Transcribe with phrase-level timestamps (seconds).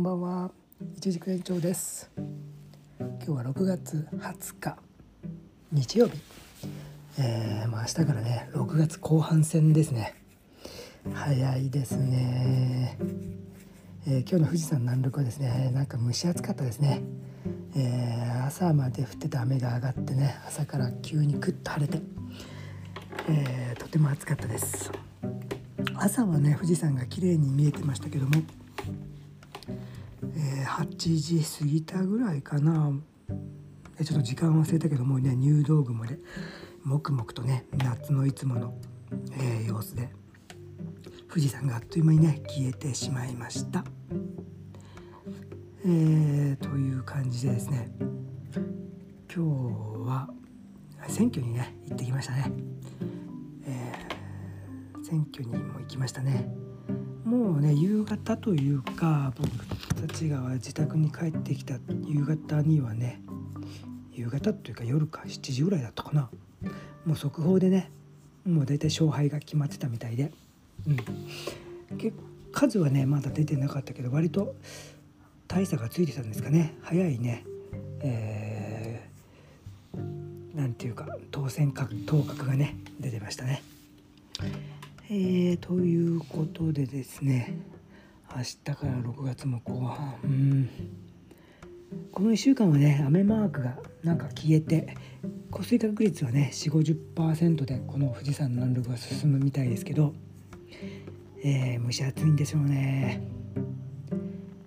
[0.00, 0.50] んばんは。
[0.96, 2.10] 一軸延長です。
[2.16, 4.78] 今日は6月20日。
[5.72, 6.18] 日曜日。
[7.18, 10.14] えー、まあ明日からね6月後半戦ですね。
[11.12, 12.98] 早いですね、
[14.06, 17.02] えー、今日の富士山南麓はですねなんか蒸し暑かったですね、
[17.76, 22.00] えー、朝まで降ってた雨が上がってね朝から急にクッと晴れて、
[23.28, 24.90] えとても暑かったです。
[25.94, 28.42] 朝はね富士山が綺麗に見えてましたけども
[30.22, 32.92] えー、8時過ぎたぐらいかな。
[34.04, 36.18] ちょっと時間忘れたけどもうね入道雲で
[36.84, 38.74] 黙々とね夏のいつもの、
[39.32, 40.08] えー、様子で
[41.28, 43.84] 富士山があっという間にね消えてしまいました。
[45.84, 47.90] えー、という感じでですね
[49.34, 50.28] 今日は
[51.08, 52.52] 選挙にね行ってきましたね、
[53.66, 56.69] えー、選挙にも行きましたね。
[57.30, 59.48] もうね夕方というか僕
[60.08, 63.22] たちが自宅に帰ってきた夕方にはね
[64.12, 66.28] 夕方というか夜か7時ぐらいだったかな。
[67.06, 67.92] もう速報でね
[68.44, 70.32] もう大体勝敗が決まってたみたいで、
[70.88, 70.96] うん、
[72.50, 74.56] 数はねまだ出てなかったけど割と
[75.46, 76.76] 大差がついてたんですかね。
[76.82, 77.44] 早いね、
[78.00, 83.62] えー、なんていうか当選確当確がね出てましたね。
[85.12, 87.58] えー、ということでですね
[88.32, 90.70] 明日から6月も後半うん
[92.12, 94.96] この1週間はね雨マークがなんか消えて
[95.50, 96.96] 降水確率はね45。
[97.16, 100.14] 0%でこの富士山の南麓が進むみたいですけど、
[101.42, 103.20] えー、蒸し暑いんでしょうね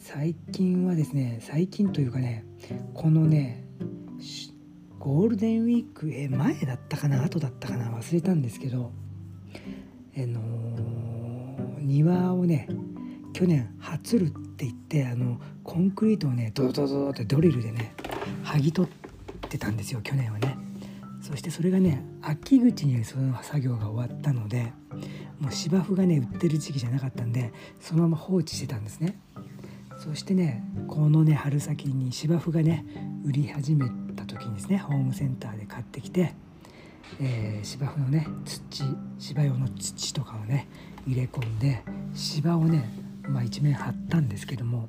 [0.00, 2.44] 最近はですね最近というかね
[2.92, 3.64] このね
[4.98, 8.90] ゴールデンウィークえ前だったかな後だったかな忘れたんですけど
[10.16, 10.40] あの、
[11.80, 12.68] 庭をね
[13.32, 17.92] 去年「はつる」って言ってあのコンクリートをねドドドドってドリルでね
[18.44, 20.56] 剥ぎ取ってたんですよ去年はね。
[21.20, 24.74] そしてそれがね秋口にその作業が終わったので
[25.40, 29.18] もう芝生がね売ってる時期じゃなかったんでそのまま放置してたんですね。
[29.98, 32.84] そしてねこのね春先に芝生がね
[33.24, 36.34] 売り始めた時にですねホームセンターで買ってきて
[37.20, 38.84] えー、芝生のね土
[39.18, 40.68] 芝用の土とかをね
[41.06, 41.82] 入れ込んで
[42.14, 42.88] 芝をね、
[43.28, 44.88] まあ、一面張ったんですけども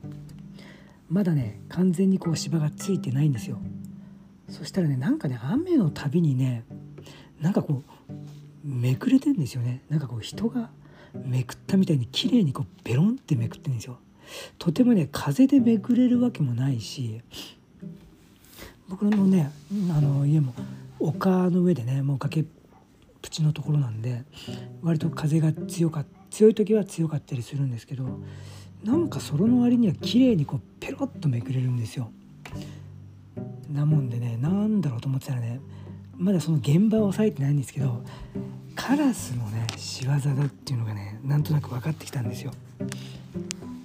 [1.09, 3.59] まだね完全にこう芝がついてないんですよ。
[4.49, 6.63] そしたらねなんかね雨のたびにね
[7.41, 8.13] なんかこう
[8.67, 9.81] めくれてんですよね。
[9.89, 10.69] なんかこう人が
[11.13, 13.99] めくったみたいに綺麗にこうベロンってめくってんですよ。
[14.57, 17.21] とてもね風でめくれるわけもないし
[18.89, 19.51] 僕のね
[19.95, 20.53] あの家も
[20.99, 22.45] 丘の上でねもう崖っ
[23.21, 24.23] ぷちのところなんで
[24.81, 28.19] 割と風が強か強い時は強かったりするんですけど
[28.83, 32.11] なんかその割には綺麗にこうペロッとめくれるんですよ。
[33.71, 35.59] なもんでねなんだろうと思ってたらね
[36.17, 38.03] まだその現場を押さえてないんですけど
[38.75, 42.51] カラスのね仕業だっていうのがねなんとなく分かってきたんですよ。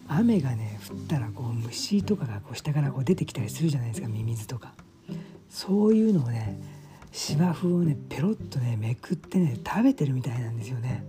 [0.07, 4.75] 雨がね降ったらこう虫とかがこう下からこう出てきたりするじゃないですかミミズとか
[5.51, 6.59] そういうのをね
[7.13, 11.05] 芝生をねペロッとねめくってね食べてるみたいなんですよね。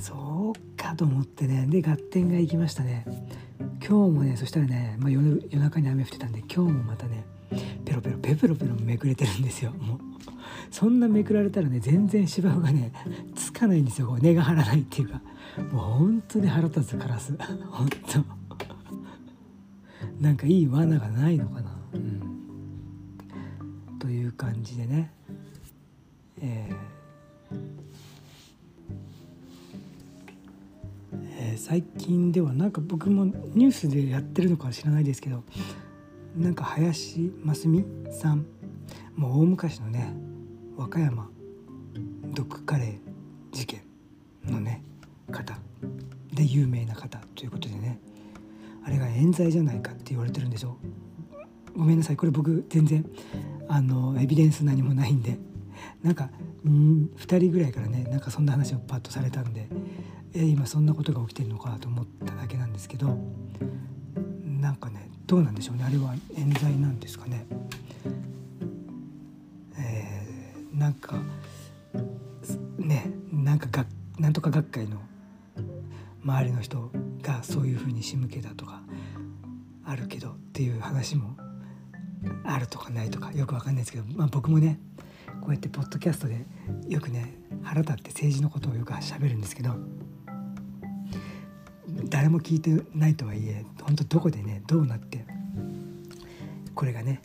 [0.00, 3.04] そうかと思ってねで合点が行きましたね。
[3.86, 7.26] 今日もねそしたらね、まあ、夜夜中に雨降ってたんで今日もまたね
[7.84, 9.72] ペロペロペロペロめくれてるんですよ。
[9.72, 9.98] もう
[10.70, 12.92] そんなめくられたらね全然芝生がね
[13.34, 14.16] つかないんですよ。
[14.20, 15.20] 根が張らないっていうか。
[15.72, 17.36] もう本当に腹立つカラス。
[17.70, 18.24] 本当。
[20.20, 21.67] なんかいい罠がないのかな。
[24.28, 25.12] う感じでね、
[26.40, 26.76] えー。
[31.40, 35.44] えー、最近ではなんか僕もニュースでやってるのかは知らないですけど
[36.36, 38.46] なんか林真澄さん。
[39.16, 40.14] もう大昔のね
[40.76, 41.28] 和歌山
[42.34, 42.98] 毒カレー
[43.50, 43.82] 事件
[44.44, 44.82] のね
[45.30, 45.58] 方。
[46.32, 47.98] で有名な方ということでね。
[48.84, 50.78] あれが冤罪じゃないかって言われてるんでしょ
[51.76, 52.16] ごめんなさい。
[52.16, 53.04] これ僕全然
[53.68, 55.38] あのエビデンス何もないんで
[56.02, 56.30] なんか
[56.64, 59.68] 2人ぐらいからねなんかそんな話をパッとされたんで
[60.34, 63.18] え今そんなことが起きてるのかと思っただけなんですけど
[64.44, 67.46] なんかねどうなんでしょうねあれは冤罪なんですかね。
[69.78, 71.18] えー、なんか
[72.78, 73.86] ねなんかが
[74.18, 75.00] なんとか学会の
[76.24, 76.90] 周りの人
[77.22, 78.82] がそういうふうに仕向けたとか
[79.84, 81.36] あるけどっていう話も
[82.44, 84.78] あるとかないとかよくわかんないですけど、まあ、僕もね
[85.40, 86.44] こうやってポッドキャストで
[86.88, 89.74] よくね腹立って政治のことをよく喋るんですけど
[92.04, 95.24] 誰も聞いてないとはいえ本当どこでねどうなって
[96.74, 97.20] これがね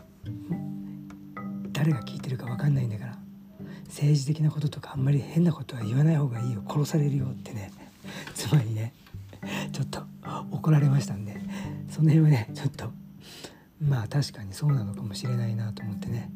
[1.72, 3.18] 誰が聞いてるか分かんないんだから
[3.88, 7.72] 政治的なこととかあんまり変なことは言わない方がいいよ殺されるよってね
[8.34, 8.94] 妻にね
[9.72, 10.04] ちょっと
[10.52, 11.36] 怒られましたんで
[11.90, 12.92] その辺はねちょっと
[13.84, 16.32] まあ確かにそうなのかもしれないなと思ってね、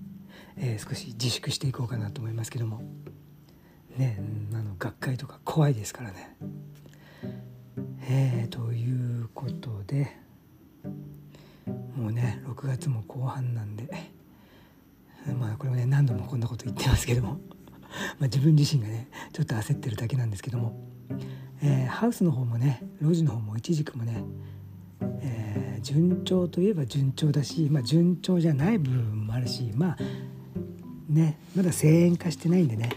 [0.57, 2.81] えー、少し自粛していこうかなと思いますけども。
[3.97, 4.19] ね
[4.53, 6.35] あの学会とか怖いですからね。
[8.09, 10.15] えー、ということで
[11.95, 13.89] もうね6月も後半なんで
[15.39, 17.39] まあこれもね何度もこんなこと言ってますけども。
[18.19, 20.77] ま自分自身がねちょっと焦ってるだけなんですけども、
[21.63, 24.23] えー、ハウスの方もね路地の方もいちじくもね、
[25.01, 29.97] えー、順調といえば順調だし、まあ、順調じゃない部分もあるしまあ
[31.09, 32.89] ねまだ静遠化してないんでね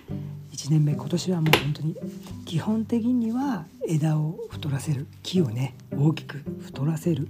[0.52, 1.96] 1年目今年はもう本当に
[2.44, 7.28] 基本的には枝を太らせる木をね大きく太らせる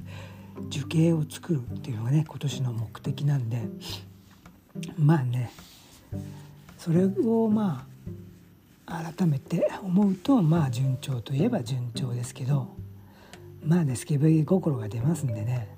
[0.68, 3.62] 樹形を作るっていうのがね今年の目的なんで
[4.98, 5.52] まあね
[6.78, 7.86] それをま
[8.86, 12.74] あ改めて思うとまあ順調といえば順調ですけど
[13.62, 15.68] まあねスケベ心が出ますんでね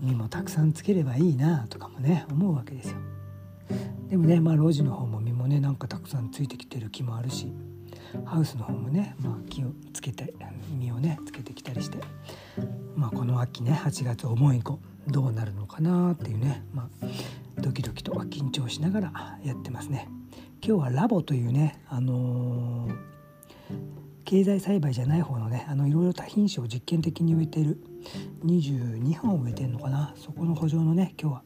[0.00, 2.96] 実もたくさんつければいいなとかもね思うわけですよ。
[4.08, 7.52] でもねまあ路地の方も実もねなんかたくさんついてきてる木もあるし
[8.24, 10.34] ハウスの方もね、まあ、木をつけて
[10.78, 11.98] 実をねつけてきたりして、
[12.96, 17.06] まあ、この秋ね8月お盆以降どうなるのかなっていうね、まあ、
[17.60, 20.08] ドキドキと緊張しながらやってますね。
[20.62, 22.96] 今日はラボというね、あのー、
[24.24, 27.78] 経済栽培じゃない方のねあのいろいろ多品種を実験的に植えている
[28.44, 30.14] 22本植えてんのかな？
[30.16, 31.42] そこの補助のね今日は、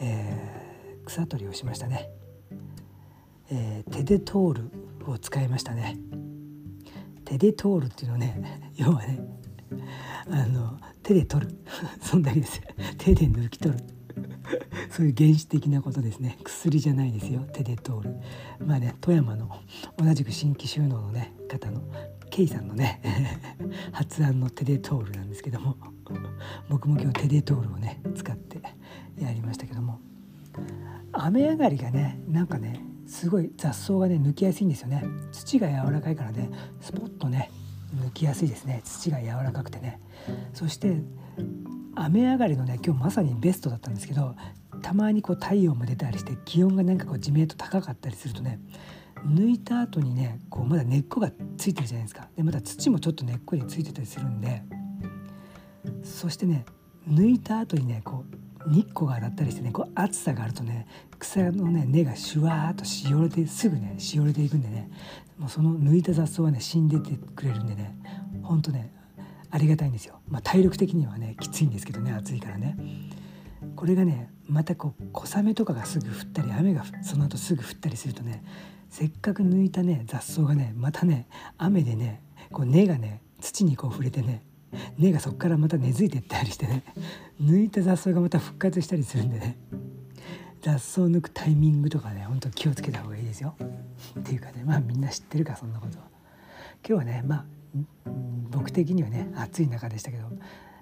[0.00, 2.08] えー、草取りをしましたね。
[3.50, 4.70] えー、手で通る
[5.06, 5.98] を使いましたね。
[7.24, 9.20] 手で通るっていうのはね 要はね
[10.30, 11.54] あの手で取る。
[12.00, 12.60] そんだけです。
[12.98, 13.84] 手で抜き取る。
[14.90, 16.38] そういう原始的なことですね。
[16.44, 17.40] 薬じゃないですよ。
[17.52, 18.16] 手で通る。
[18.64, 19.50] まあね富山の
[19.96, 21.82] 同じく新規収納のね方の
[22.30, 23.00] ケイさんのね
[23.92, 25.76] 発案の手で通るなんですけども
[26.68, 28.60] 僕も今日手で通るをね使って
[29.18, 30.00] やりましたけども。
[31.12, 35.04] 雨上がりがねなんかねすごい雑草がね抜きやすいんですよね。
[35.32, 36.48] 土が柔らかいからね
[36.80, 37.50] スポッとね
[37.96, 38.82] 抜きやすいですね。
[38.84, 40.00] 土が柔らかくてね。
[40.54, 41.02] そして
[42.02, 44.34] 雨上がりのね今日まさにベストだったんですけど
[44.82, 48.58] たまにこう太陽も出たりして気温がなんかこう地面と高かったりするとね
[49.26, 52.28] 抜いた後にねこうまだ根っこがついてるじゃないですか。
[52.36, 54.62] でまた土もちょっと根っこについてたりするんで
[56.02, 56.64] そしてね
[57.08, 58.24] 抜いた後にねこ
[58.66, 60.86] う日光が当たったりしてねこう暑さがあるとね
[61.18, 64.90] 草のね根がシュワーっとしおれてすぐねしおれていくんでね
[65.38, 67.94] もうその抜いた雑草はね死んでてくれるんでね
[68.42, 68.92] ほんとね
[69.50, 72.76] ありがたいんですよ、まあ、体力的にはねきついんですけどね暑いからね
[73.76, 78.44] これがねまたこう小雨とかがすぐ降ったり雨がその後すぐ降ったりするとね
[78.88, 84.42] せっかく抜いたね雑草がねまたね雨でねこう根がね土にこう触れてね
[84.98, 86.84] 根がそこからまた根付いてったりしてね
[87.40, 89.56] 抜いた雑草がまた復活したりするんでね
[90.62, 93.56] 雑草抜くタイミングとかねほんと気をつけた方がいいですよ。
[94.18, 95.96] っていうかねまあみんな知ってるかそんなこと。
[96.86, 97.44] 今日はねまあ
[98.50, 100.24] 僕的にはね暑い中でしたけど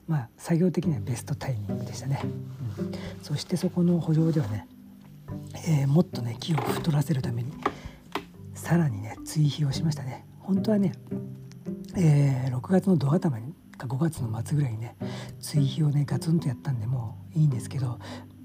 [0.06, 2.20] まあ作業的にはベストタイミングでしたね。
[2.24, 2.92] うん、
[3.22, 4.66] そしてそこの補助ではね、
[5.66, 7.52] えー、もっとね木を太らせるために
[8.54, 10.26] さらにね追肥をしましたね。
[10.40, 10.92] 本当はね、
[11.96, 14.96] えー、6月のド頭にか5月の末ぐらいにね
[15.40, 17.98] 追肥をねガツンとやったんでもういいんですけど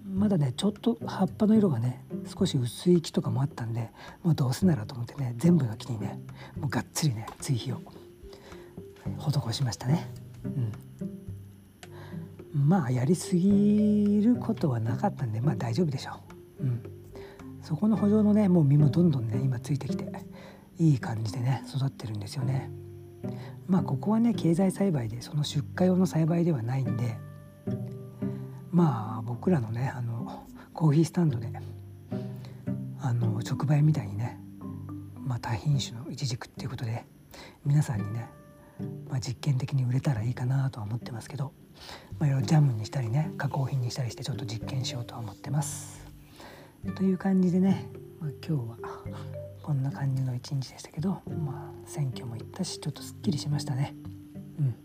[0.05, 2.05] まだねちょっと葉っぱの色がね
[2.37, 3.89] 少し薄い木とかもあったんで
[4.21, 6.19] もうどうせならと思ってね全部の木にね
[6.57, 7.81] もうがっつりね追肥を
[9.19, 10.09] 施しましたね。
[10.43, 10.49] う
[12.57, 16.19] ん、まあやりすぎることはなかったんでまあ大丈夫でしょ
[16.59, 16.63] う。
[16.63, 16.83] うん、
[17.61, 20.11] そこの補助のねもう実もどんどんね今ついてきて
[20.77, 22.71] いい感じでね育ってるんですよね。
[23.67, 27.17] まあここはね経済栽培でその出荷用の栽培ではないんで
[28.71, 30.43] まあ僕らのねあの
[30.73, 31.51] コーヒースタンドで
[32.99, 34.39] あの直売みたいにね、
[35.17, 37.05] まあ、多品種のイチジクっていうことで
[37.65, 38.29] 皆さんにね、
[39.09, 41.53] まあ、実験的に売れたらいいかなとは思ってますけど、
[42.19, 46.03] まあ、いろいろジャムにしたりね加工品にしたりしてちょっと実験しようとは思ってます。
[46.95, 47.87] という感じでね、
[48.19, 48.77] まあ、今日は
[49.61, 53.95] こんな感じの一日でしたけど、まあ、選挙も行ったしちょっとすっきりしましたね。
[54.59, 54.75] うん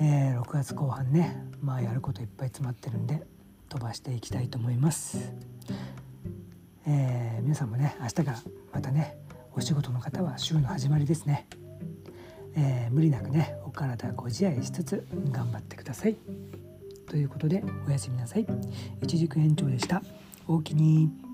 [0.00, 3.22] えー、6月後半ね、まあ、やることいっぱい詰まってるんで
[3.68, 5.32] 飛ばしていきたいと思います。
[6.86, 8.38] えー、皆さんもね明日から
[8.72, 9.16] またね
[9.54, 11.46] お仕事の方は週の始まりですね。
[12.56, 16.16] えー、無理なくねお体ご自愛しつつ頑張ってください。
[17.06, 18.46] ということでおやすみなさい。
[19.02, 20.02] 一軸延長でした。
[20.48, 21.25] おおきに。